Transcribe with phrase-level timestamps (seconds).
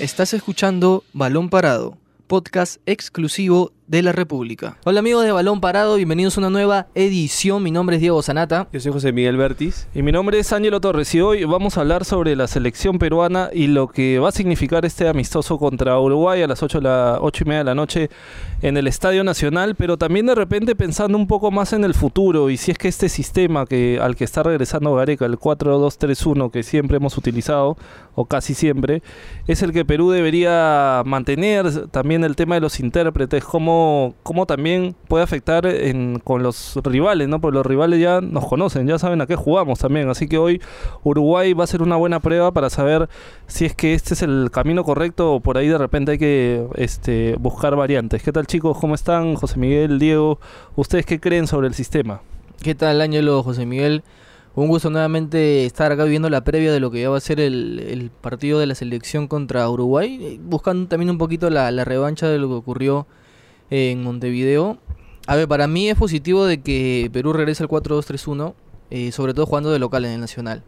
[0.00, 1.96] Estás escuchando Balón Parado,
[2.34, 4.78] podcast exclusivo de la República.
[4.84, 7.62] Hola amigos de Balón Parado, bienvenidos a una nueva edición.
[7.62, 8.66] Mi nombre es Diego Sanata.
[8.72, 9.86] Yo soy José Miguel Bertis.
[9.94, 13.50] Y mi nombre es Ángelo Torres y hoy vamos a hablar sobre la selección peruana
[13.52, 17.44] y lo que va a significar este amistoso contra Uruguay a las 8, la, 8
[17.44, 18.08] y media de la noche
[18.62, 22.48] en el Estadio Nacional, pero también de repente pensando un poco más en el futuro
[22.48, 26.62] y si es que este sistema que, al que está regresando Gareca, el 4-2-3-1 que
[26.62, 27.76] siempre hemos utilizado,
[28.14, 29.02] o casi siempre,
[29.46, 34.94] es el que Perú debería mantener, también el tema de los intérpretes, cómo cómo, también
[35.08, 35.66] puede afectar
[36.24, 37.40] con los rivales, ¿no?
[37.40, 40.08] Porque los rivales ya nos conocen, ya saben a qué jugamos también.
[40.08, 40.60] Así que hoy
[41.02, 43.08] Uruguay va a ser una buena prueba para saber
[43.46, 46.66] si es que este es el camino correcto o por ahí de repente hay que
[46.74, 48.22] este, buscar variantes.
[48.22, 48.78] ¿Qué tal chicos?
[48.78, 49.34] ¿Cómo están?
[49.34, 50.38] José Miguel, Diego,
[50.76, 52.20] ¿ustedes qué creen sobre el sistema?
[52.62, 54.02] ¿Qué tal Ángelo, José Miguel?
[54.56, 57.40] Un gusto nuevamente estar acá viendo la previa de lo que ya va a ser
[57.40, 62.46] el, partido de la selección contra Uruguay, buscando también un poquito la, revancha de lo
[62.46, 63.08] que ocurrió
[63.70, 64.78] en Montevideo.
[65.26, 68.54] A ver, para mí es positivo de que Perú regrese al 4-2-3-1,
[68.90, 70.62] eh, sobre todo jugando de local en el Nacional.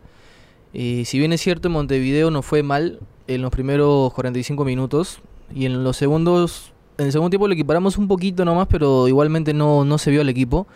[0.75, 5.21] Eh, si bien es cierto, en Montevideo no fue mal en los primeros 45 minutos
[5.55, 9.55] y en los segundos, en el segundo tiempo le equiparamos un poquito nomás, pero igualmente
[9.55, 10.67] no, no se vio el equipo.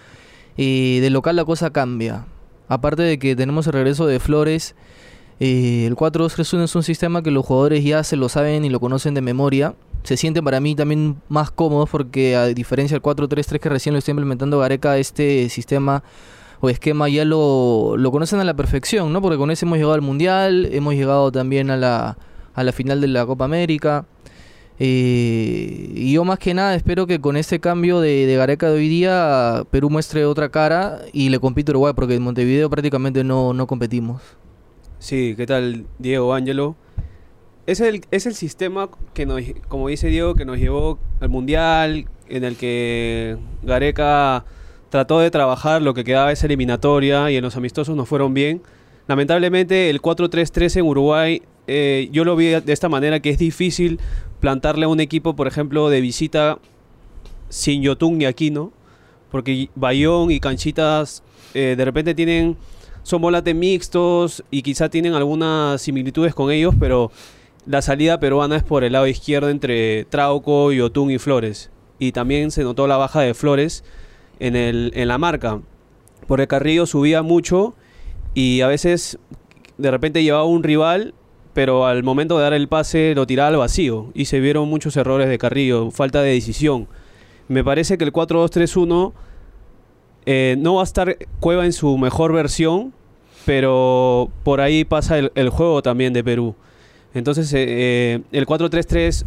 [0.56, 2.26] Eh, de local la cosa cambia.
[2.70, 4.74] Aparte de que tenemos el regreso de Flores,
[5.40, 9.12] el 4-2-3-1 es un sistema que los jugadores ya se lo saben y lo conocen
[9.12, 13.68] de memoria se sienten para mí también más cómodos porque a diferencia del 4-3-3 que
[13.68, 16.02] recién lo está implementando Gareca, este sistema
[16.60, 19.22] o esquema ya lo, lo conocen a la perfección, ¿no?
[19.22, 22.18] Porque con ese hemos llegado al Mundial, hemos llegado también a la,
[22.54, 24.04] a la final de la Copa América.
[24.82, 28.78] Eh, y yo más que nada espero que con este cambio de, de, Gareca de
[28.78, 33.52] hoy día Perú muestre otra cara y le compite Uruguay porque en Montevideo prácticamente no,
[33.52, 34.22] no competimos.
[34.98, 36.76] Sí, ¿qué tal Diego Ángelo?
[37.70, 42.06] es el, es el sistema que nos, como dice Diego, que nos llevó al Mundial,
[42.28, 44.44] en el que Gareca
[44.88, 48.62] trató de trabajar lo que quedaba esa eliminatoria y en los amistosos no fueron bien.
[49.06, 54.00] Lamentablemente el 4-3-3 en Uruguay, eh, yo lo vi de esta manera, que es difícil
[54.40, 56.58] plantarle a un equipo, por ejemplo, de visita
[57.48, 58.72] sin Yotun ni Aquino,
[59.30, 61.22] porque Bayón y Canchitas
[61.54, 62.56] eh, de repente tienen,
[63.02, 67.10] son volates mixtos y quizá tienen algunas similitudes con ellos, pero
[67.66, 71.70] la salida peruana es por el lado izquierdo entre Trauco, Yotun y Flores.
[71.98, 73.84] Y también se notó la baja de Flores
[74.38, 75.60] en, el, en la marca.
[76.26, 77.74] Porque Carrillo subía mucho
[78.34, 79.18] y a veces
[79.78, 81.14] de repente llevaba un rival,
[81.54, 84.10] pero al momento de dar el pase lo tiraba al vacío.
[84.14, 86.88] Y se vieron muchos errores de Carrillo, falta de decisión.
[87.48, 89.12] Me parece que el 4-2-3-1
[90.26, 92.92] eh, no va a estar Cueva en su mejor versión,
[93.44, 96.54] pero por ahí pasa el juego también de Perú.
[97.14, 99.24] Entonces, eh, eh, el 4-3-3,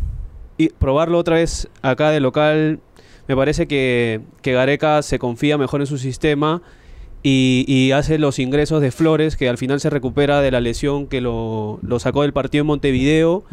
[0.58, 2.80] y probarlo otra vez acá de local,
[3.28, 6.62] me parece que, que Gareca se confía mejor en su sistema
[7.24, 11.22] y, hace los ingresos de Flores, que al final se recupera de la lesión que
[11.22, 13.46] lo, sacó del partido en Montevideo,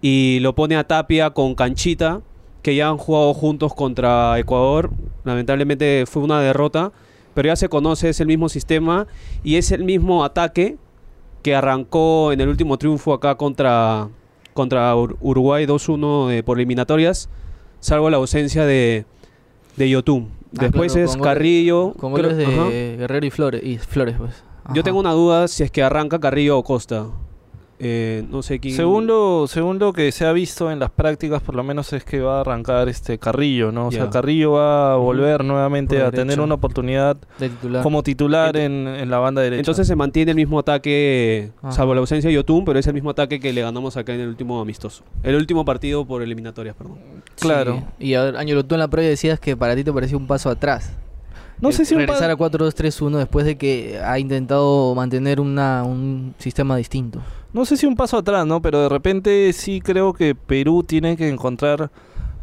[0.00, 2.22] y lo pone a Tapia con Canchita,
[2.62, 4.90] que ya han jugado juntos contra Ecuador.
[5.24, 6.92] Lamentablemente fue una derrota,
[7.34, 9.06] pero ya se conoce, es el mismo sistema
[9.42, 10.76] y es el mismo ataque
[11.42, 14.08] que arrancó en el último triunfo acá contra,
[14.54, 17.28] contra Uruguay 2-1 eh, por eliminatorias,
[17.80, 19.04] salvo la ausencia de,
[19.76, 20.41] de Yotun.
[20.56, 21.92] Ah, Después es Carrillo.
[21.94, 24.44] Con goles de Guerrero y Flores, y Flores pues.
[24.74, 27.06] Yo tengo una duda si es que arranca Carrillo o Costa.
[27.84, 28.76] Eh, no sé quién.
[28.76, 32.38] Según lo, que se ha visto en las prácticas, por lo menos es que va
[32.38, 33.88] a arrancar este Carrillo, ¿no?
[33.88, 37.16] O sea, Carrillo va a volver nuevamente a tener una oportunidad
[37.82, 39.58] como titular en, la banda derecha.
[39.58, 43.10] Entonces se mantiene el mismo ataque, salvo la ausencia de Yotun, pero es el mismo
[43.10, 45.02] ataque que le ganamos acá en el último amistoso.
[45.24, 46.98] El último partido por eliminatorias, perdón.
[47.40, 47.82] Claro.
[47.98, 50.92] Y Año, tú en la prueba decías que para ti te parecía un paso atrás.
[51.60, 56.76] No sé si regresar a 4-2-3-1 después de que ha intentado mantener una, un sistema
[56.76, 57.20] distinto.
[57.52, 58.62] No sé si un paso atrás, ¿no?
[58.62, 61.90] Pero de repente sí creo que Perú tiene que encontrar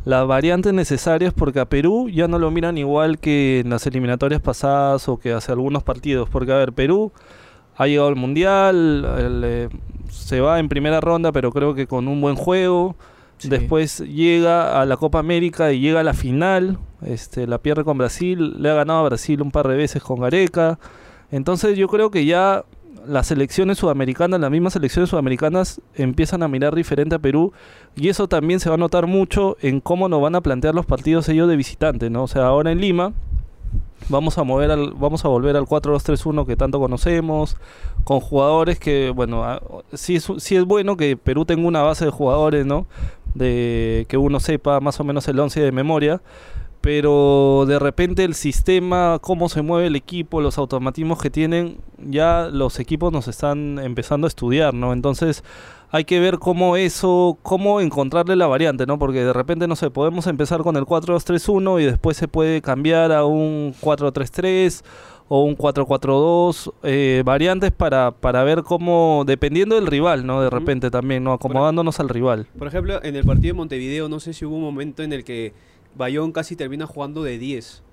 [0.06, 4.42] las variantes necesarias porque a Perú ya no lo miran igual que en las eliminatorias
[4.42, 6.30] pasadas o que hace algunos partidos.
[6.30, 7.12] Porque, a ver, Perú
[7.76, 9.70] ha llegado al Mundial, eh,
[10.12, 12.96] se va en primera ronda, pero creo que con un buen juego.
[13.42, 16.78] Después llega a la Copa América y llega a la final.
[17.02, 18.62] Este, la pierde con Brasil.
[18.62, 20.78] Le ha ganado a Brasil un par de veces con Gareca.
[21.32, 22.66] Entonces yo creo que ya
[23.08, 27.54] las selecciones sudamericanas, las mismas selecciones sudamericanas empiezan a mirar diferente a Perú
[27.96, 30.86] y eso también se va a notar mucho en cómo nos van a plantear los
[30.86, 32.24] partidos ellos de visitante, ¿no?
[32.24, 33.14] O sea, ahora en Lima
[34.08, 37.58] Vamos a mover al, vamos a volver al 4-2-3-1 que tanto conocemos,
[38.06, 39.62] con jugadores que, bueno, ah,
[39.94, 42.88] sí es, sí es bueno que Perú tenga una base de jugadores, ¿no?
[43.36, 46.22] De que uno sepa más o menos el 11 de memoria,
[46.82, 52.50] pero de repente el sistema, cómo se mueve el equipo, los automatismos que tienen, ya
[52.52, 54.94] los equipos nos están empezando a estudiar, ¿no?
[54.94, 55.44] Entonces
[55.92, 58.98] hay que ver cómo eso, cómo encontrarle la variante, ¿no?
[58.98, 63.12] Porque de repente, no sé, podemos empezar con el 4-2-3-1 y después se puede cambiar
[63.12, 64.84] a un 4-3-3
[65.28, 70.42] o un 4-4-2, eh, variantes para, para ver cómo, dependiendo del rival, ¿no?
[70.42, 71.34] De repente también, ¿no?
[71.34, 72.48] Acomodándonos al rival.
[72.58, 75.24] Por ejemplo, en el partido de Montevideo, no sé si hubo un momento en el
[75.24, 75.54] que
[75.96, 77.84] Bayón casi termina jugando de 10.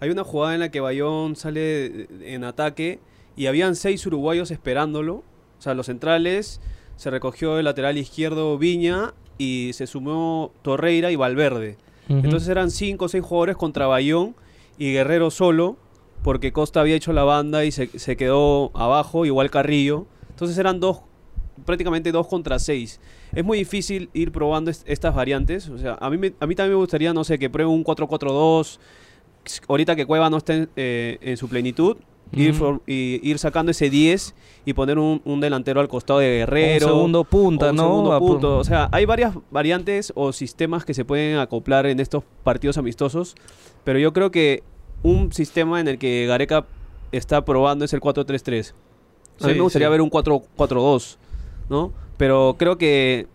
[0.00, 3.00] Hay una jugada en la que Bayón sale en ataque
[3.36, 5.16] y habían seis uruguayos esperándolo.
[5.58, 6.60] O sea, los centrales,
[6.96, 11.78] se recogió el lateral izquierdo Viña y se sumó Torreira y Valverde.
[12.08, 14.34] Entonces eran cinco o seis jugadores contra Bayón
[14.78, 15.76] y Guerrero solo,
[16.22, 20.06] porque Costa había hecho la banda y se, se quedó abajo, igual Carrillo.
[20.30, 21.02] Entonces eran dos,
[21.66, 22.98] prácticamente dos contra seis.
[23.34, 25.68] Es muy difícil ir probando est- estas variantes.
[25.68, 27.84] O sea, a mí, me- a mí también me gustaría, no sé, que pruebe un
[27.84, 28.78] 4-4-2.
[29.68, 31.96] Ahorita que Cueva no esté en, eh, en su plenitud,
[32.32, 34.34] ir, for- y ir sacando ese 10
[34.66, 36.86] y poner un, un delantero al costado de un Guerrero.
[36.88, 37.82] segundo punta, o un ¿no?
[37.82, 38.58] segundo punto.
[38.58, 43.34] O sea, hay varias variantes o sistemas que se pueden acoplar en estos partidos amistosos,
[43.84, 44.62] pero yo creo que
[45.02, 46.66] un sistema en el que Gareca
[47.12, 48.74] está probando es el 4-3-3.
[49.40, 49.92] A mí Sí, me gustaría sí.
[49.92, 51.16] ver un 4-4-2,
[51.70, 51.92] ¿no?
[52.18, 53.26] Pero creo que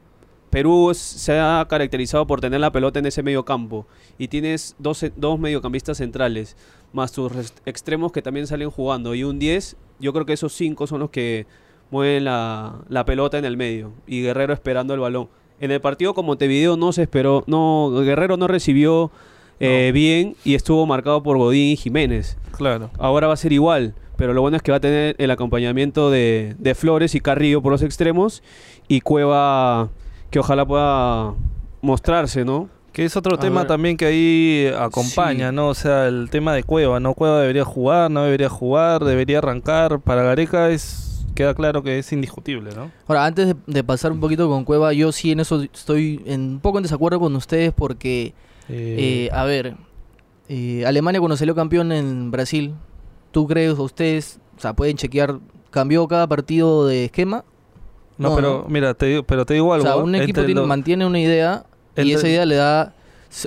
[0.52, 3.88] Perú se ha caracterizado por tener la pelota en ese medio campo
[4.20, 6.56] y tienes dos, dos mediocampistas centrales
[6.92, 7.32] más tus
[7.66, 11.10] extremos que también salen jugando y un 10, yo creo que esos cinco son los
[11.10, 11.48] que
[11.90, 15.28] mueven la, la pelota en el medio y Guerrero esperando el balón.
[15.60, 19.12] En el partido con Montevideo no se esperó, no Guerrero no recibió
[19.60, 22.38] eh, bien y estuvo marcado por Godín y Jiménez.
[22.52, 22.92] Claro.
[23.00, 26.10] Ahora va a ser igual, pero lo bueno es que va a tener el acompañamiento
[26.10, 28.42] de, de Flores y Carrillo por los extremos
[28.88, 29.90] y Cueva
[30.32, 31.34] que ojalá pueda
[31.82, 32.70] mostrarse, ¿no?
[32.94, 33.68] Que es otro A tema ver.
[33.68, 35.56] también que ahí acompaña, Sí.
[35.58, 35.68] ¿no?
[35.68, 37.14] O sea, el tema de Cueva, ¿no?
[37.16, 40.00] Cueva debería jugar, no debería jugar, debería arrancar.
[40.00, 42.92] Para Gareca es queda claro que es indiscutible, ¿no?
[43.08, 46.42] Ahora, antes de, de pasar un poquito con Cueva, yo sí en eso estoy en,
[46.44, 48.34] un poco en desacuerdo con ustedes porque,
[48.70, 49.76] eh, a ver,
[50.48, 52.74] eh, Alemania cuando salió campeón en Brasil,
[53.34, 55.40] ¿tú crees o ustedes, o sea, pueden chequear,
[55.72, 57.44] cambió cada partido de esquema?
[58.18, 58.70] no, no, pero no.
[58.70, 59.86] mira, te digo, pero te digo algo.
[59.86, 61.66] o sea, un equipo Entre tiene- mantiene una idea
[61.98, 62.94] y esa idea le da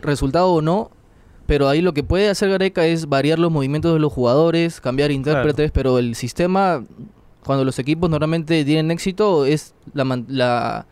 [0.03, 0.91] resultado o no,
[1.47, 5.13] pero ahí lo que puede hacer Gareca es variar los movimientos de los jugadores, cambiar
[5.13, 6.85] intérpretes, pero el sistema,
[7.45, 10.87] cuando los equipos normalmente tienen éxito, es la, la,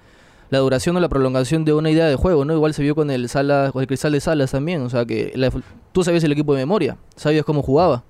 [0.50, 2.55] la duración o la prolongación de una idea de juego, ¿no?
[2.55, 5.32] Igual se vio con el Salas, con el Cristal de Salas también, o sea que
[5.35, 5.50] la-
[5.91, 8.05] tú sabías el equipo de memoria, sabías cómo jugaba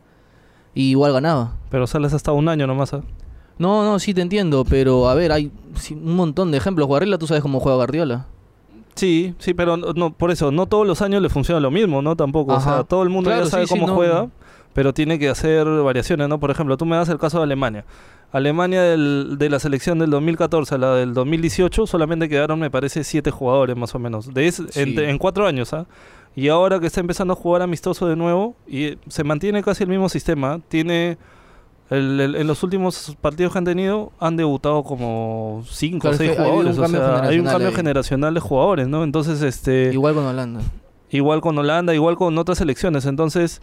[0.75, 1.53] y igual ganaba.
[1.71, 2.95] Pero Salas hasta un año nomás.
[2.95, 3.03] ¿ah?
[3.59, 5.51] No, no, sí te entiendo, pero a ver, hay
[5.93, 6.87] un montón de ejemplos.
[6.89, 8.27] Guardiola, tú sabes cómo juega Guardiola.
[8.95, 12.01] Sí, sí, pero no, no- por eso, no todos los años le funciona lo mismo,
[12.03, 12.15] ¿no?
[12.17, 12.55] Tampoco.
[12.55, 13.95] O sea, todo el mundo Claro, ya sabe sí, sí, cómo no.
[13.97, 14.29] juega,
[14.73, 16.39] pero tiene que hacer variaciones, ¿no?
[16.39, 17.85] Por ejemplo, tú me das el caso de Alemania.
[18.33, 23.05] Alemania del- de la selección del 2014 a la del 2018 solamente quedaron, me parece,
[23.05, 24.33] siete jugadores más o menos.
[24.35, 24.65] De Sí.
[24.75, 25.87] en, en cuatro años, ¿ah?
[26.37, 29.91] Y ahora que está empezando a jugar amistoso de nuevo, y se mantiene casi el
[29.91, 30.61] mismo sistema.
[30.69, 31.17] Tiene.
[31.91, 36.15] el- el- en los últimos partidos que han tenido, han debutado como cinco Claro, o
[36.15, 36.79] es seis que hay un jugadores.
[36.79, 37.75] O cambio sea, hay un cambio ahí.
[37.75, 39.05] generacional de jugadores, ¿no?
[39.05, 39.91] Entonces, este.
[39.93, 40.61] Igual con Holanda.
[41.11, 43.05] Igual con Holanda, igual con otras selecciones.
[43.05, 43.61] Entonces,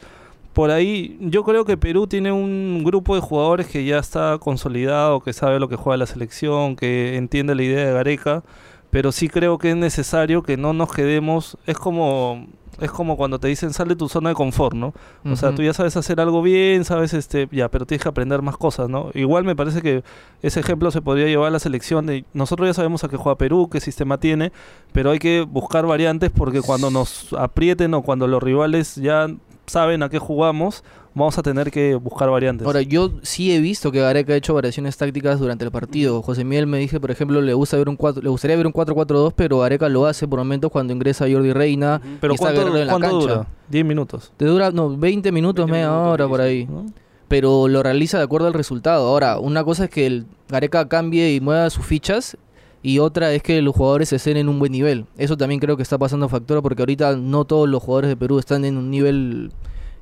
[0.53, 5.19] por ahí, yo creo que Perú tiene un grupo de jugadores que ya está consolidado,
[5.21, 8.43] que sabe lo que juega la selección, que entiende la idea de Gareca.
[8.91, 11.57] Pero sí creo que es necesario que no nos quedemos.
[11.65, 12.47] Es como.
[12.79, 14.93] Es como cuando te dicen sal de tu zona de confort, ¿no?
[15.23, 18.41] O sea, tú ya sabes hacer algo bien, sabes, este, ya, pero tienes que aprender
[18.41, 19.11] más cosas, ¿no?
[19.13, 20.03] Igual me parece que
[20.41, 22.07] ese ejemplo se podría llevar a la selección.
[22.07, 24.51] De, nosotros ya sabemos a qué juega Perú, qué sistema tiene,
[24.93, 29.27] pero hay que buscar variantes porque cuando nos aprieten o cuando los rivales ya
[29.67, 32.65] saben a qué jugamos, vamos a tener que buscar variantes.
[32.65, 36.21] Ahora, yo sí he visto que Gareca ha hecho variaciones tácticas durante el partido.
[36.21, 38.73] José Miguel me dice, por ejemplo, le gusta ver un 4, le gustaría ver un
[38.73, 42.01] 4-4-2, pero Gareca lo hace por momentos cuando ingresa Jordi Reina.
[42.19, 43.33] pero y está ¿cuánto, Guerrero en la cuánto cancha.
[43.33, 43.47] dura?
[43.69, 44.33] 10 minutos.
[44.37, 46.65] Te dura, no, 20 minutos, 20 media minutos, hora por ahí.
[46.65, 46.85] ¿no?
[47.27, 49.07] Pero lo realiza de acuerdo al resultado.
[49.07, 52.37] Ahora, una cosa es que el Gareca cambie y mueva sus fichas.
[52.83, 55.05] Y otra es que los jugadores estén en un buen nivel.
[55.15, 58.39] Eso también creo que está pasando factura porque ahorita no todos los jugadores de Perú
[58.39, 59.51] están en un nivel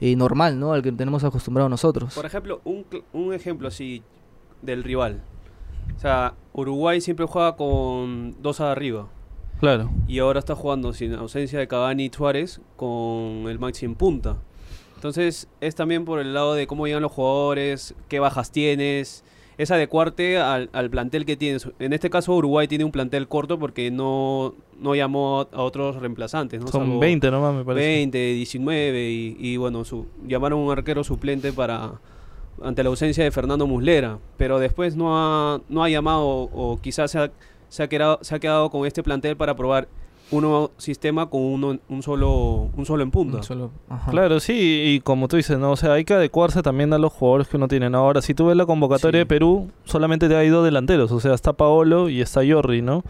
[0.02, 0.74] eh, normal, ¿no?
[0.74, 2.16] Al que tenemos acostumbrados nosotros.
[2.16, 4.04] Por ejemplo, un, un ejemplo así
[4.62, 5.22] del rival.
[5.96, 9.08] O sea, Uruguay siempre juega con dos arriba.
[9.60, 9.90] Claro.
[10.08, 14.38] Y ahora está jugando sin ausencia de Cavani y Suárez con el Maxi en punta.
[14.96, 19.24] Entonces es también por el lado de cómo llegan los jugadores, qué bajas tienes,
[19.60, 21.70] es adecuarte al, al plantel que tienes.
[21.80, 26.62] En este caso Uruguay tiene un plantel corto porque no, no llamó a otros reemplazantes.
[26.62, 26.68] ¿no?
[26.68, 27.86] Son Salvo 20 nomás, me parece.
[27.86, 32.00] 20, 19 y, y bueno, su, llamaron a un arquero suplente para
[32.64, 37.12] ante la ausencia de Fernando Muslera, pero después no ha, no ha llamado o quizás
[37.12, 37.32] se ha,
[37.68, 39.90] se, ha quedado, se ha quedado con este plantel para probar
[40.32, 43.42] un nuevo sistema con uno, un solo un solo en punta.
[43.44, 44.12] Solo- ajá.
[44.12, 45.72] Claro, sí, y como tú dices, ¿no?
[45.72, 47.88] O sea, hay que adecuarse también a los jugadores que uno tiene.
[47.88, 49.24] Ahora, si tú ves la convocatoria Sí.
[49.24, 51.12] de Perú, solamente te hay dos delanteros.
[51.12, 53.04] O sea, está Paolo y está Jordi, ¿no?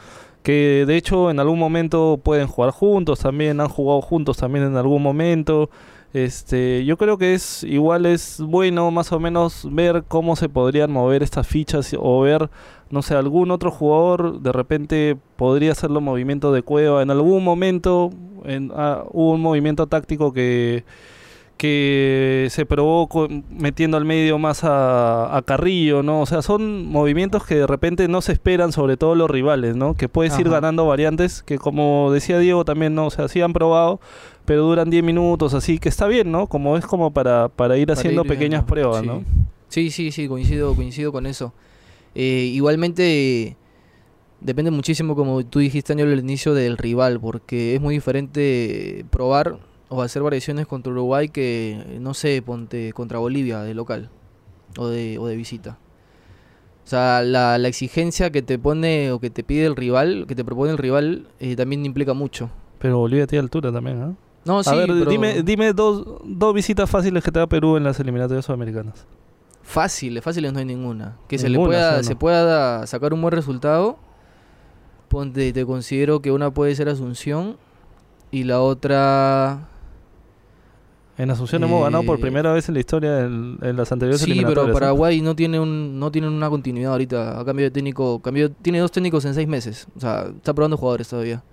[0.43, 4.77] Que de hecho en algún momento pueden jugar juntos también, han jugado juntos también en
[4.77, 5.69] algún momento.
[6.13, 10.91] Este, yo creo que es igual es bueno más o menos ver cómo se podrían
[10.91, 12.49] mover estas fichas o ver,
[12.89, 17.03] no sé, algún otro jugador de repente podría hacer los movimientos de Cueva.
[17.03, 18.09] En algún momento
[18.43, 20.83] en- ah, hubo un movimiento táctico que
[21.57, 23.09] que se probó
[23.49, 26.21] metiendo al medio más a, a Carrillo, ¿no?
[26.21, 29.93] O sea, son movimientos que de repente no se esperan, sobre todo los rivales, ¿no?
[29.93, 33.07] Que puedes ir ganando variantes, que como decía Diego también, ¿no?
[33.07, 33.99] O sea, sí han probado,
[34.49, 36.47] pero duran 10 minutos, así que está bien, ¿no?
[36.47, 39.05] Como es como para, para ir Para haciendo ir pequeñas pruebas, sí.
[39.05, 39.23] ¿no?
[39.67, 41.53] Sí, sí, sí, coincido, coincido con eso.
[42.15, 43.55] Eh, igualmente
[44.41, 49.59] depende muchísimo, como tú dijiste, Ángel, al inicio del rival, porque es muy diferente probar
[49.87, 54.09] o hacer variaciones contra Uruguay que, no sé, ponte contra Bolivia de local
[54.79, 55.77] o de, o de visita.
[56.85, 60.33] O sea, la, la exigencia que te pone o que te pide el rival, que
[60.33, 62.49] te propone el rival, eh, también implica mucho.
[62.79, 64.28] Pero Bolivia tiene altura también, ¿no?
[64.49, 67.77] No, sí, a ver, pero dime, dime dos, dos visitas fáciles que te da Perú
[67.77, 69.05] en las eliminatorias sudamericanas.
[69.61, 71.17] Fáciles, fáciles no hay ninguna.
[71.27, 72.03] Que se le pueda, sí, no.
[72.03, 73.97] se pueda sacar un buen resultado.
[75.07, 77.57] Ponte, te considero que una puede ser Asunción
[78.31, 79.67] y la otra.
[81.19, 84.21] En Asunción hemos ganado por Eh, primera vez en la historia en, en las anteriores
[84.21, 84.65] Sí, eliminatorias.
[84.65, 84.79] pero ¿eh?
[84.79, 87.39] Paraguay no tiene un, no tiene una continuidad ahorita.
[87.39, 89.87] A cambio de técnico, cambio, tiene dos técnicos en seis meses.
[89.95, 91.43] O sea, está probando jugadores todavía.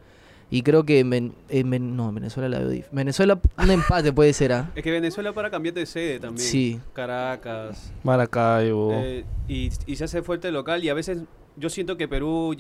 [0.48, 4.32] Y creo que en, en no, en Venezuela la veo dif- Venezuela un empate puede
[4.32, 4.70] ser, ¿ah?
[4.76, 6.46] Es que Venezuela para cambiar de sede también.
[6.46, 6.80] Sí.
[6.92, 7.92] Caracas.
[8.04, 8.90] Maracaibo.
[8.94, 11.22] eh, y, y se hace fuerte el local y a veces
[11.56, 12.54] yo siento que Perú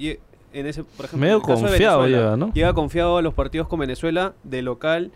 [0.52, 2.52] en ese, por ejemplo, Medio confiado Venezuela, llega, ¿no?
[2.54, 5.12] Llega confiado a los partidos con Venezuela de local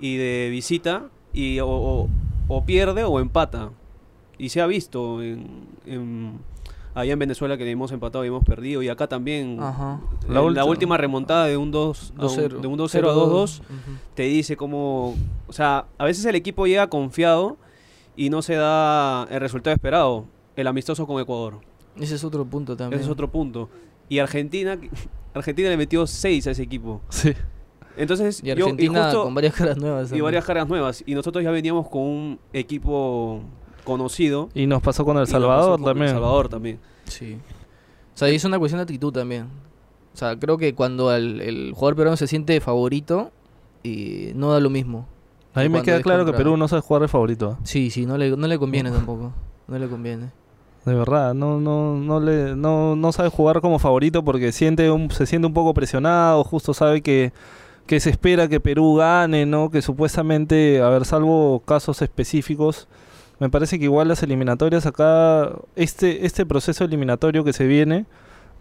[0.00, 2.08] y de visita y o, o-
[2.48, 3.70] o pierde o empata.
[4.38, 6.38] Y se ha visto en, en-
[7.00, 10.00] allá en Venezuela que hemos empatado y hemos perdido y acá también Ajá.
[10.28, 12.60] la, última remontada de un 2 a un- 2-0.
[12.60, 13.64] de un 2-0 a 2-2 Ujú.
[14.14, 15.14] te dice cómo,
[15.46, 17.56] o sea, a veces el equipo llega confiado
[18.16, 20.24] y no se da el resultado esperado,
[20.56, 21.60] el amistoso con Ecuador.
[22.00, 22.98] Ese es otro punto también.
[23.00, 23.68] Ese es otro punto.
[24.08, 24.76] Y Argentina,
[25.34, 27.00] Argentina le metió 6 a ese equipo.
[27.10, 27.32] Sí.
[27.96, 30.04] Entonces, Y yo- Argentina justo- con varias caras nuevas.
[30.06, 30.24] y también.
[30.24, 31.02] varias caras nuevas.
[31.06, 33.40] Y nosotros ya veníamos con un equipo
[33.88, 34.48] conocido.
[34.54, 36.10] Y nos pasó con El Salvador con también.
[36.10, 36.78] El Salvador también.
[37.06, 37.38] Sí.
[38.14, 39.48] O sea, y es una cuestión de actitud también.
[40.14, 43.32] O sea, creo que cuando el, el jugador peruano se siente favorito,
[43.82, 45.06] y no da lo mismo.
[45.54, 47.52] A mí me queda claro que Perú no sabe jugar de favorito.
[47.52, 47.62] ¿eh?
[47.64, 49.32] Sí, sí, no le, no le conviene tampoco.
[49.66, 50.30] No le conviene.
[50.84, 55.10] De verdad, no, no, no le, no, no sabe jugar como favorito porque siente un,
[55.10, 57.32] se siente un poco presionado, justo sabe que,
[57.86, 59.70] que se espera que Perú gane, ¿no?
[59.70, 62.88] Que supuestamente, a ver, salvo casos específicos,
[63.38, 68.06] me parece que igual las eliminatorias acá, este, este proceso eliminatorio que se viene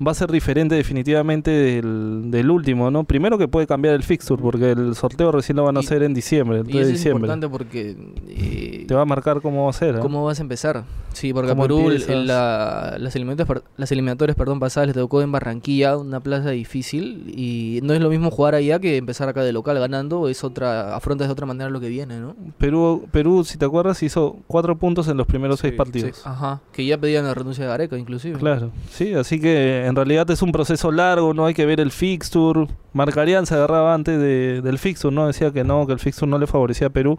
[0.06, 3.04] va a ser diferente definitivamente del, del último, ¿no?
[3.04, 6.14] Primero que puede cambiar el fixture porque el sorteo recién lo van a hacer en
[6.14, 7.28] diciembre, el 3 Y de eso es diciembre.
[7.28, 7.96] importante porque...
[8.28, 9.96] eh, Te va a marcar cómo va a ser.
[9.96, 10.00] ¿eh?
[10.00, 10.84] ¿Cómo vas a empezar?
[11.14, 15.24] Sí, porque a ¿Cómo Perú el- la- las, eliminatorias, las eliminatorias perdón, pasadas les tocó
[15.24, 19.42] en Barranquilla, una plaza difícil, y no es lo mismo jugar allá que empezar acá
[19.44, 22.36] de local ganando, es otra afrontas de otra manera lo que viene, ¿no?
[22.60, 25.78] Perú, Perú, si te acuerdas, hizo cuatro puntos en los primeros Sí, seis sí.
[25.78, 26.22] partidos.
[26.28, 28.38] Ajá, que ya pedían la renuncia de Gareca inclusive.
[28.38, 31.92] Claro, sí, así que en realidad es un proceso largo, no hay que ver el
[31.92, 32.68] fixture.
[32.94, 35.28] Marcarian se agarraba antes de- del fixture, ¿no?
[35.28, 37.18] Decía que no, que el fixture no le favorecía a Perú.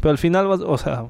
[0.00, 1.06] Pero al final, vas- o sea,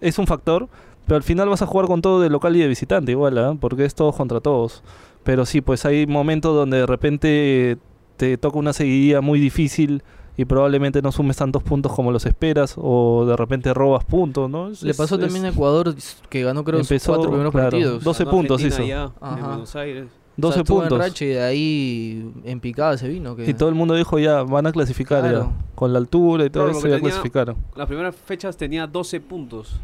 [0.00, 0.68] es un factor,
[1.06, 3.56] pero al final vas a jugar con todo de local y de visitante igual, ¿ah?
[3.58, 4.82] Porque es todos contra todos.
[5.24, 7.78] Pero sí, pues hay momentos donde de repente
[8.16, 10.02] te toca una seguidilla muy difícil
[10.38, 14.68] y probablemente no sumes tantos puntos como los esperas o de repente robas puntos, ¿no?
[14.68, 15.94] Es- Le pasó es- también a Ecuador
[16.28, 18.04] que ganó creo sus Empezó, cuatro primeros claro, partidos.
[18.04, 19.12] 12 Ganó puntos Argentina hizo.
[19.22, 19.46] allá en.
[19.46, 20.06] Buenos Aires.
[20.38, 21.06] O 12 sea, estuvo en puntos.
[21.06, 23.34] racha y de ahí en picada se vino.
[23.36, 23.48] Que...
[23.48, 25.52] Y todo el mundo dijo ya, van a clasificar Claro.
[25.58, 25.64] ya.
[25.74, 27.56] Con la altura y todo Claro, eso ya tenía- clasificaron.
[27.74, 29.80] Las primeras fechas tenía 12 puntos.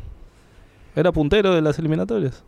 [0.94, 2.44] Era puntero de las eliminatorias.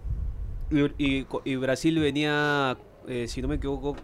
[0.71, 2.77] Y, y co- y Brasil venía,
[3.09, 3.97] eh, si no me equivoco,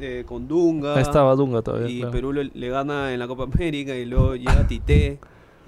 [0.00, 0.94] eh, con Dunga.
[0.96, 1.88] Ahí estaba Dunga todavía.
[1.88, 2.12] Y claro.
[2.12, 5.18] Perú le, le gana en la Copa América y luego llega Tite.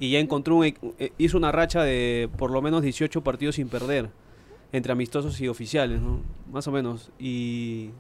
[0.01, 3.57] y ya encontró un, equ- eh, hizo una racha de por lo menos 18 partidos
[3.57, 4.09] sin perder
[4.73, 6.21] entre amistosos y oficiales, ¿no?
[6.53, 7.11] Más o menos.
[7.19, 7.91] Y,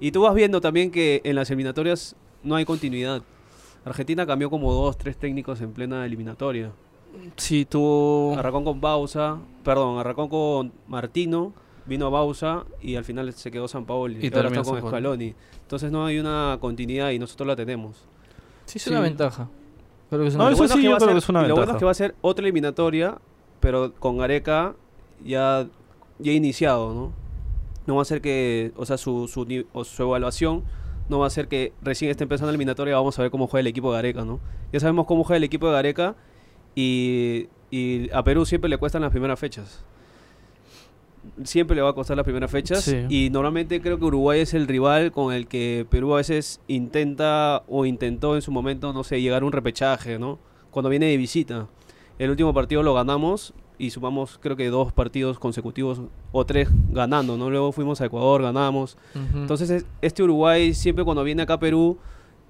[0.00, 3.22] y tú vas viendo también que en las eliminatorias no hay continuidad.
[3.84, 6.72] Argentina cambió como dos, tres técnicos en plena eliminatoria.
[7.36, 8.34] Sí, tuvo...
[8.36, 11.52] Arrancó con Bausa, perdón, arrancó con Martino,
[11.86, 14.80] vino Bausa y al final se quedó San Paolo Y y ahora está con.
[14.88, 15.34] Scaloni.
[15.62, 18.04] Entonces no hay una continuidad y nosotros la tenemos.
[18.66, 18.90] Sí, es Sí.
[18.90, 19.48] una ventaja.
[20.10, 20.76] Creo que es No, una eso ventaja.
[20.76, 21.76] sí, que yo va a creo ser- que es una y Lo bueno ventaja.
[21.76, 23.18] es que va a ser otra eliminatoria,
[23.60, 24.74] pero con Gareca
[25.24, 25.66] ya,
[26.18, 27.12] ya iniciado, ¿no?
[27.86, 30.64] No va a ser que, o sea, su, su, o su evaluación
[31.08, 33.60] no va a ser que recién esté empezando la eliminatoria, vamos a ver cómo juega
[33.60, 34.40] el equipo de Gareca, ¿no?
[34.72, 36.16] Ya sabemos cómo juega el equipo de Gareca
[36.74, 39.84] y, y a Perú siempre le cuestan las primeras fechas.
[41.42, 43.04] Siempre le va a costar las primeras fechas Sí.
[43.08, 47.64] y normalmente creo que Uruguay es el rival con el que Perú a veces intenta
[47.66, 50.38] o intentó en su momento, no sé, llegar a un repechaje, ¿no?
[50.70, 51.66] Cuando viene de visita.
[52.20, 56.00] El último partido lo ganamos y sumamos creo que dos partidos consecutivos
[56.32, 57.50] o tres ganando, ¿no?
[57.50, 58.96] Luego fuimos a Ecuador, ganamos.
[59.34, 61.98] Entonces es- este Uruguay siempre cuando viene acá a Perú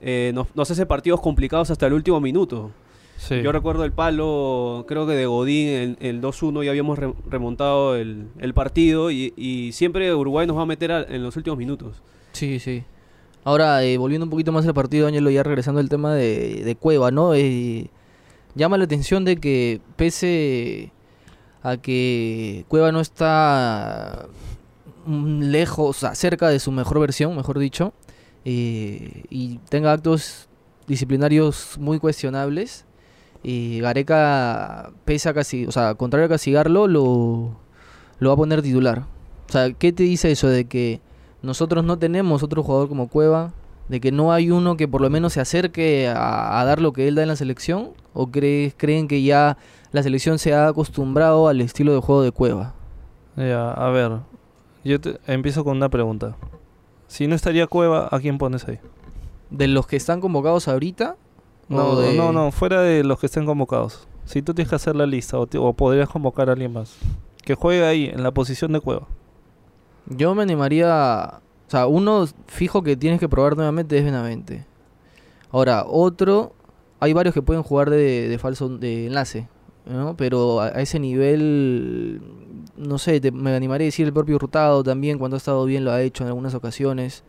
[0.01, 2.71] eh, nos, nos hace partidos complicados hasta el último minuto.
[3.17, 3.41] Sí.
[3.43, 7.97] Yo recuerdo el palo, creo que de Godín, el, el 2-1 ya habíamos re- remontado
[7.97, 11.59] el, el partido y, y siempre Uruguay nos va a meter a- en los últimos
[11.59, 12.03] minutos.
[12.33, 12.85] Sí, sí.
[13.43, 16.77] Ahora, eh, volviendo un poquito más al partido, Ángelo, ya regresando al tema de, de
[16.77, 17.33] Cueva, ¿no?
[17.33, 17.89] Eh,
[18.55, 20.93] llama la atención de que pese
[21.63, 24.27] a que Cueva no está
[25.07, 27.93] mm, lejos, cerca de su mejor versión, mejor dicho,
[28.45, 30.49] eh, y tenga actos
[30.87, 32.85] disciplinarios muy cuestionables,
[33.43, 37.57] y Gareca, pese a casi, o sea, contrario a castigarlo, lo,
[38.19, 39.05] lo va a poner titular.
[39.49, 41.01] O sea, ¿qué te dice eso de que
[41.43, 43.53] nosotros no tenemos otro jugador como Cueva?
[43.89, 46.93] ¿De que no hay uno que por lo menos se acerque a, a dar lo
[46.93, 47.91] que él da en la selección?
[48.15, 49.57] ¿O crees, creen que ya
[49.93, 52.75] la selección se ha acostumbrado al estilo de juego de Cueva?
[53.37, 54.13] Ya, a ver,
[54.85, 56.37] yo te- empiezo con una pregunta.
[57.07, 58.79] Si no estaría Cueva, ¿a quién pones ahí?
[59.51, 61.17] ¿De los que están convocados ahorita?
[61.69, 64.09] No, ¿O de- no, no, fuera de los que estén convocados.
[64.25, 66.97] Si tú tienes que hacer la lista o, te- o podrías convocar a alguien más.
[67.45, 69.07] Que juegue ahí, en la posición de Cueva.
[70.09, 71.41] Yo me animaría...
[71.67, 74.65] O sea, uno fijo que tienes que probar nuevamente es Benavente.
[75.51, 76.53] Ahora, otro...
[76.99, 79.49] Hay varios que pueden jugar de, de falso de enlace,
[79.85, 80.17] ¿no?
[80.17, 82.23] Pero a, ese nivel...
[82.77, 85.85] No sé, te- me animaría a decir el propio Hurtado también, cuando ha estado bien
[85.85, 87.23] lo ha hecho en algunas ocasiones.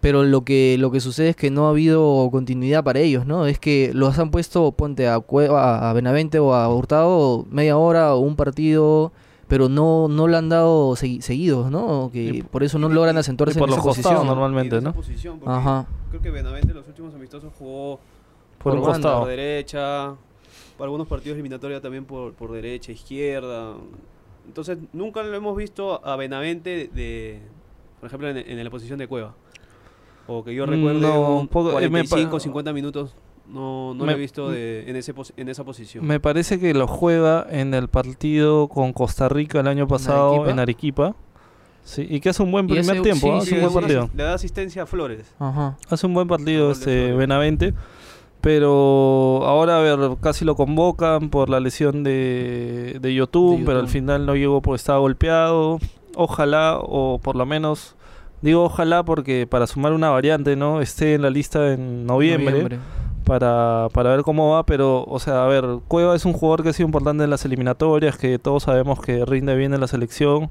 [0.00, 3.46] Pero lo que, lo que sucede es que no ha habido continuidad para ellos, ¿no?
[3.46, 8.14] Es que los han puesto, ponte a Cueva, a Benavente o a Hurtado media hora
[8.14, 9.12] o un partido,
[9.48, 12.10] pero no, no lo han dado segui- seguidos, ¿no?
[12.12, 14.26] Que Y- por eso no logran y acentuarse por en los esa costados, posición.
[14.38, 14.92] normalmente, Y ¿no?
[14.92, 15.86] posición, Ajá.
[16.10, 18.00] Creo que Benavente en los últimos amistosos jugó
[18.62, 19.20] Por un Por banda, costado.
[19.20, 20.14] por derecha,
[20.76, 23.74] por algunos partidos eliminatorios también por, por derecha, izquierda.
[24.46, 27.40] Entonces nunca lo hemos visto a Benavente de,
[28.00, 29.34] por ejemplo, en, en la posición de Cueva.
[30.26, 33.14] O que yo Mm, recuerde no, un poco- eh, me pa- 45, 50 minutos,
[33.48, 36.04] no, no Me- lo he visto de- en, ese pos- en esa posición.
[36.06, 40.50] Me parece que lo juega en el partido con Costa Rica el año pasado Arequipa?
[40.50, 41.14] en Arequipa.
[41.84, 43.40] Sí, y que hace un buen primer ese- tiempo, sí, ¿ah?
[43.40, 44.10] sí, hace un buen sí, partido.
[44.16, 45.32] Le da asistencia a Flores.
[45.38, 45.76] Ajá.
[45.88, 47.12] Hace un buen partido este.
[47.12, 47.74] Benavente.
[48.40, 53.80] Pero ahora, a ver, casi lo convocan por la lesión de, de YouTube, De pero
[53.80, 55.78] al final no llegó porque estaba golpeado.
[56.14, 57.96] Ojalá, o por lo menos,
[58.42, 60.80] digo ojalá porque para sumar una variante, ¿no?
[60.80, 62.78] Esté en la lista en noviembre,
[63.26, 64.64] Para, para ver cómo va.
[64.64, 67.44] Pero, o sea, a ver, Cueva es un jugador que ha sido importante en las
[67.44, 70.48] eliminatorias, que todos sabemos que rinde bien en la selección.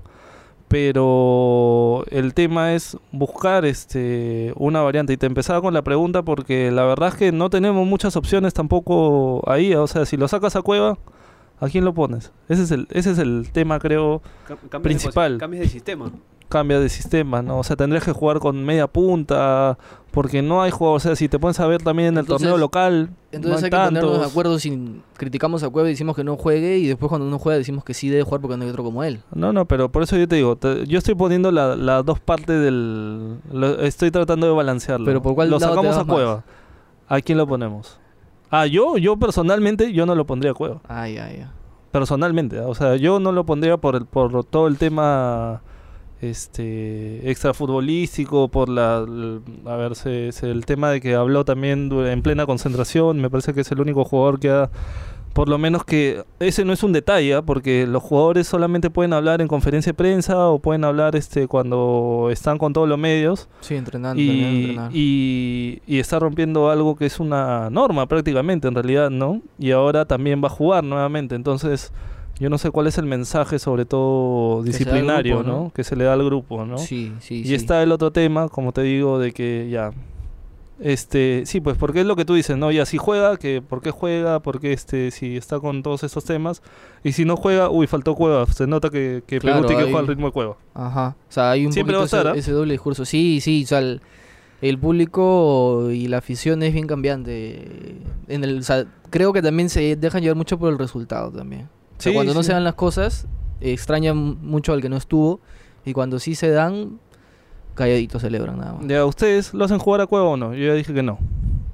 [0.68, 5.14] Pero el tema es buscar este una variante.
[5.14, 8.54] Y te empezaba con la pregunta porque la verdad es que no tenemos muchas opciones
[8.54, 9.74] tampoco ahí.
[9.76, 10.98] O sea, si lo sacas a Cueva,
[11.60, 12.32] ¿a quién lo pones?
[12.50, 15.36] Ese es el, ese es el tema, creo, Cam- cambios de Principal.
[15.36, 16.12] posi- cambios de sistema.
[16.50, 17.60] Cambia de sistema, ¿no?
[17.60, 19.78] O sea, tendrías que jugar con media punta,
[20.12, 20.94] porque no hay juego.
[20.94, 23.66] O sea, si te pones a ver también en el Entonces- torneo local, Entonces no
[23.66, 24.32] hay que ponernos de tantos.
[24.32, 27.58] acuerdo si criticamos a Cueva y decimos que no juegue y después cuando no juega
[27.58, 29.22] decimos que sí debe jugar porque no hay otro como él.
[29.34, 32.20] No, no, pero por eso yo te digo, te- yo estoy poniendo la- las dos
[32.20, 33.38] partes del...
[33.52, 35.06] lo- estoy tratando de balancearlo.
[35.06, 36.44] Pero ¿por cuál Lo lado sacamos a Cueva.
[37.08, 38.00] ¿A quién lo ponemos?
[38.52, 40.82] Ah, yo, yo personalmente, yo no lo pondría a Cueva.
[40.88, 41.48] Ay, ay, ay.
[41.92, 42.68] Personalmente, ¿ah?
[42.68, 45.62] o sea, yo no lo pondría por el, por todo el tema
[46.30, 48.98] este extrafutbolístico, por la,
[49.66, 53.54] a ver, se- se- el tema de que habló también en plena concentración, me parece
[53.54, 54.70] que es el único jugador que ha
[55.34, 57.42] por lo menos que ese no es un detalle, ¿ah?
[57.42, 62.30] porque los jugadores solamente pueden hablar en conferencia de prensa o pueden hablar este cuando
[62.32, 64.22] están con todos los medios Sí, entrenando.
[64.22, 64.92] y, entrenar.
[64.94, 69.42] y, y está rompiendo algo que es una norma prácticamente en realidad, ¿no?
[69.60, 71.92] Y ahora también va a jugar nuevamente, entonces
[72.40, 75.64] yo no sé cuál es el mensaje sobre todo Que disciplinario, grupo, ¿no?
[75.66, 75.72] ¿no?
[75.74, 76.78] Que se le da al grupo, ¿no?
[76.78, 77.56] Sí, sí, Y sí.
[77.56, 79.92] está el otro tema, como te digo, de que ya.
[80.78, 82.70] Este, sí, pues porque es lo que tú dices, ¿no?
[82.70, 86.62] Ya si juega, que por qué juega, porque este, si está con todos estos temas.
[87.02, 88.46] Y si no juega, uy, faltó Cueva.
[88.48, 90.58] Se nota que, que Claro, Perú tiene que jugar al ritmo de Cueva.
[90.74, 91.16] Ajá.
[91.30, 92.34] O sea, hay un Siempre poquito ese, ¿ah?
[92.36, 93.06] ese doble discurso.
[93.06, 93.64] Sí, sí.
[93.64, 94.02] O sea, el,
[94.62, 97.96] el público y la afición es bien cambiante.
[98.28, 101.70] En el, o sea, creo que también se dejan llevar mucho por el resultado también.
[101.98, 103.28] O sea, Sí, cuando no se dan las cosas,
[103.62, 105.40] extrañan mucho al que no estuvo.
[105.86, 107.00] Y cuando sí se dan,
[107.76, 108.88] calladitos celebran nada más.
[108.88, 110.54] Ya, ¿ustedes lo hacen jugar a Cueva o no?
[110.54, 111.20] Yo ya dije que no.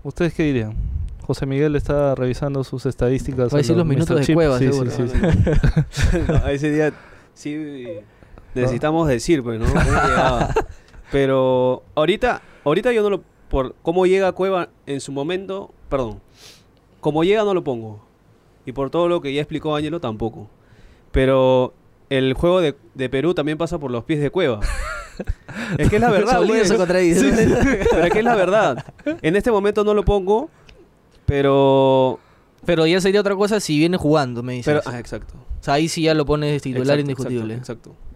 [0.03, 0.75] ¿Ustedes qué dirían?
[1.25, 3.53] José Miguel está revisando sus estadísticas.
[3.53, 4.19] Va a decir los minutos Mr.
[4.19, 4.35] de Chip.
[4.35, 4.91] Cueva, Sí, seguro.
[4.91, 5.17] sí, sí,
[5.91, 6.17] sí.
[6.27, 6.93] No, ese día
[7.33, 7.85] sí
[8.53, 9.65] necesitamos decir, pues, ¿no?
[11.11, 16.21] Pero ahorita, ahorita yo no lo por cómo llega Cueva en su momento, perdón.
[17.01, 18.01] Como llega no lo pongo.
[18.65, 20.49] Y por todo lo que ya explicó Ángelo tampoco.
[21.11, 21.73] Pero
[22.09, 24.59] el juego de, de Perú también pasa por los pies de Cueva.
[25.77, 26.67] es que es la verdad, pues.
[26.67, 27.31] se contradice.
[27.89, 28.85] Pero es que es la verdad.
[29.21, 30.49] En este momento no lo pongo,
[31.25, 32.19] pero
[32.65, 34.81] Pero ya sería otra cosa si viene jugando, me dices.
[34.83, 35.33] pero ah, exacto.
[35.35, 37.53] o sea, ahí sí ya lo pones titular Exacto, indiscutible.
[37.55, 37.91] Exacto.
[37.91, 38.10] exacto.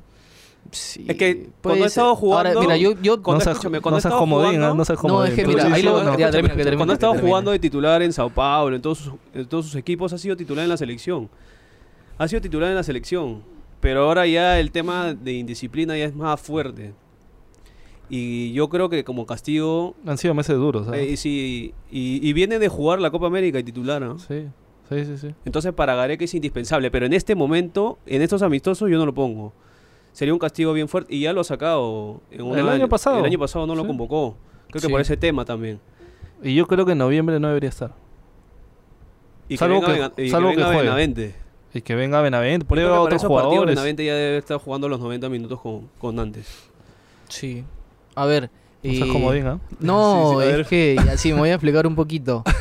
[0.72, 3.82] Sí, Es que cuando he estado jugando- Ahora, mira, yo, yo Cuando- no seas, escúchame,
[3.82, 5.30] cuando he seas estado comodín, jugando- no seas No, comodín.
[5.32, 6.78] es que Tú mira, dices, ahí lo- no, ya, escúchame, termina, que termina.
[6.78, 9.76] Cuando ha estado jugando de titular en Sao Paulo, en todos sus, en todos sus
[9.76, 11.30] equipos, ha sido titular en la selección.
[12.18, 13.42] Ha sido titular en la selección.
[13.80, 16.94] Pero ahora ya el tema de indisciplina ya es más fuerte.
[18.10, 20.88] Y yo creo que como castigo, Han sido meses duros.
[20.88, 20.98] ¿ah?
[20.98, 24.20] eh, y, sí, y, y viene de jugar la Copa América y titular, ¿no?
[24.20, 24.46] Sí,
[24.90, 25.28] sí, sí, sí.
[25.44, 26.92] Entonces para Gareca es indispensable.
[26.92, 29.54] Pero en este momento, en estos amistosos, yo no lo pongo.
[30.16, 31.14] Sería un castigo bien fuerte.
[31.14, 32.22] Y ya lo ha sacado.
[32.32, 33.20] en una- El año pasado.
[33.20, 34.38] El año pasado no lo convocó.
[34.70, 34.92] Creo que Sí.
[34.92, 35.80] por ese tema también.
[36.42, 37.92] Y yo creo que en noviembre no debería estar.
[39.50, 40.84] Y Salvo que que- venga, Bena- y salvo que que venga juegue.
[40.90, 41.36] Benavente.
[41.74, 43.76] Y que venga Benavente, creo a que para otros jugadores.
[43.76, 46.48] Benavente ya debe estar jugando los 90 minutos con, con antes.
[47.28, 47.66] Sí.
[48.16, 48.50] A ver.
[48.84, 49.60] No seas eh, comodín.
[49.82, 52.44] No, Sí, sí, es que así me voy a explicar un poquito.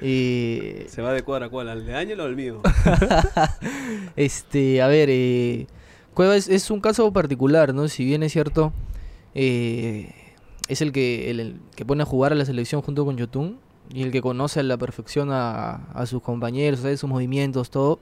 [0.00, 2.60] Eh, Se va de cuadra a cuadra, ¿al de Ángel o al mío?
[4.16, 5.66] este, a ver, eh,
[6.18, 7.86] Cueva es, un caso particular, ¿no?
[7.86, 8.72] Si bien es cierto,
[9.36, 10.10] eh,
[10.66, 13.56] es el que, que pone a jugar a la selección junto con Yotun
[13.94, 16.98] y el que conoce a la perfección a, a sus compañeros, ¿sabes?
[16.98, 18.00] sus movimientos, todo.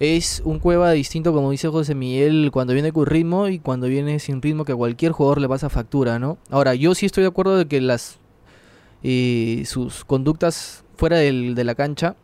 [0.00, 4.18] Es un Cueva distinto, como dice José Miguel, cuando viene con ritmo y cuando viene
[4.18, 6.36] sin ritmo, que a cualquier jugador le pasa factura, ¿no?
[6.50, 8.18] Ahora, yo sí estoy de acuerdo de que las
[9.02, 12.16] eh, sus conductas fuera del- de la cancha,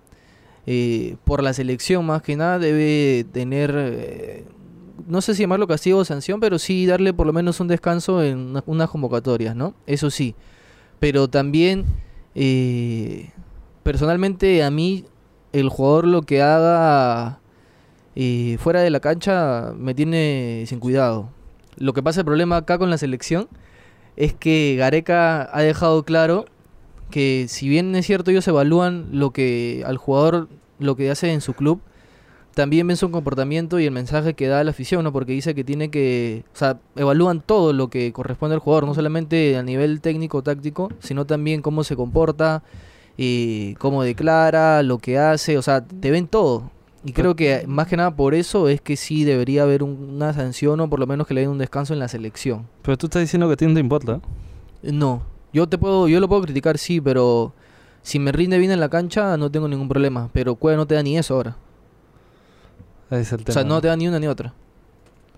[0.66, 4.44] eh, por la selección más que nada, debe tener, eh,
[5.07, 8.23] no sé si llamarlo castigo o sanción, pero sí darle por lo menos un descanso
[8.23, 9.75] en una- unas convocatorias, ¿no?
[9.87, 10.35] Eso sí.
[11.01, 11.85] Pero también,
[12.35, 13.31] eh,
[13.83, 15.05] personalmente a mí,
[15.53, 17.41] el jugador lo que haga
[18.19, 21.29] eh, fuera de la cancha me tiene sin cuidado.
[21.77, 23.47] Lo que pasa, el problema acá con la selección
[24.17, 26.47] es que Gareca ha dejado claro
[27.11, 31.41] que si bien es cierto ellos evalúan lo que al jugador lo que hace en
[31.43, 31.81] su club,
[32.57, 35.12] también ven su comportamiento y el mensaje que da a la afición, ¿no?
[35.12, 38.95] Porque dice que tiene que, o sea, evalúan todo lo que corresponde al jugador, no
[38.95, 42.62] solamente a nivel técnico táctico, sino también cómo se comporta,
[43.19, 46.71] y cómo declara, lo que hace, o sea, te ven todo.
[47.05, 50.33] Y creo que más que nada por eso es que sí debería haber un- una
[50.33, 52.66] sanción o por lo menos que le den un descanso en la selección.
[52.83, 54.21] Pero tú estás diciendo que a ti no te importa.
[54.83, 57.53] No, yo te puedo, yo lo puedo criticar sí, pero
[58.03, 60.31] si me rinde bien en la cancha no tengo ningún problema.
[60.33, 61.57] Pero Cueva no te da ni eso ahora.
[63.11, 63.51] Es el tema.
[63.51, 64.55] O sea, no te da ni una ni otra.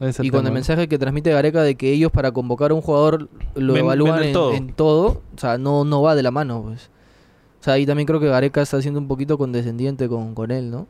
[0.00, 2.80] Es Y con el mensaje que transmite Gareca de que ellos para convocar a un
[2.82, 4.52] jugador lo Ven- evalúan ven el en, todo.
[4.54, 6.88] en todo, o sea, no, no va de la mano, pues.
[7.60, 10.70] O sea, ahí también creo que Gareca está siendo un poquito condescendiente con, con él,
[10.70, 10.86] ¿no?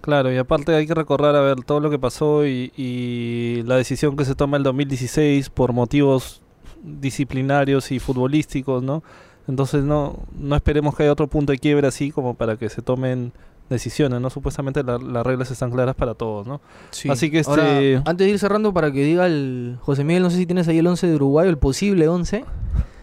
[0.00, 3.76] Claro, y aparte hay que recordar a ver todo lo que pasó y, y la
[3.76, 6.40] decisión que se toma el 2016 por motivos
[6.84, 9.02] disciplinarios y futbolísticos, ¿no?
[9.48, 12.82] Entonces no, no esperemos que haya otro punto de quiebre así como para que se
[12.82, 13.32] tomen
[13.70, 14.30] decisiones, ¿no?
[14.30, 16.60] Supuestamente la- las reglas están claras para todos, ¿no?
[17.08, 20.30] Así que Ahora, este- antes de ir cerrando, para que diga el José Miguel, no
[20.30, 22.44] sé si tienes ahí el 11 de Uruguay, el posible 11,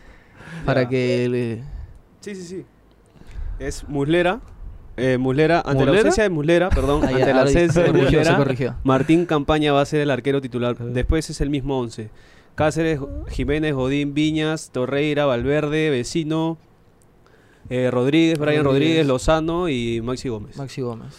[0.65, 1.27] para que...
[1.29, 1.63] le-
[2.21, 2.65] Sí, sí, sí.
[3.59, 4.39] Es Muslera.
[4.97, 7.91] Eh, Muslera, ante la ausencia de Muslera, perdón, Ah, ya, ante la sí, ausencia se
[7.91, 8.75] de Muslera, corrigió.
[8.83, 10.77] Martín Campaña va a ser el arquero titular.
[10.77, 12.09] Después es el mismo 11.
[12.53, 16.57] Cáceres, Jiménez, Godín, Viñas, Torreira, Valverde, Vecino,
[17.71, 18.87] eh, Rodríguez, Brian Rodríguez.
[18.89, 20.57] Rodríguez, Lozano y Maxi Gómez.
[20.57, 21.15] Maxi Gómez.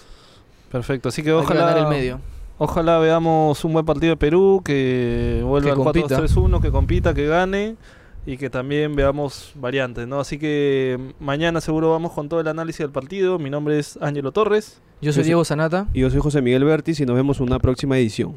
[0.70, 2.20] Perfecto, así que Hay ojalá, ganar el medio.
[2.58, 6.18] ojalá veamos un buen partido de Perú, que vuelva Que al compita.
[6.20, 7.76] 4-2-3-1, que compita, que gane
[8.24, 10.20] y que también veamos variantes, ¿no?
[10.20, 13.38] Así que mañana seguro vamos con todo el análisis del partido.
[13.38, 14.80] Mi nombre es Ángelo Torres.
[15.00, 15.88] Yo soy Yo soy- Diego Sanata.
[15.92, 18.36] Y yo soy José Miguel Bertis y nos vemos en una próxima edición.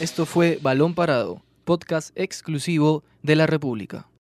[0.00, 4.06] Esto fue Balón Parado, podcast exclusivo de la República.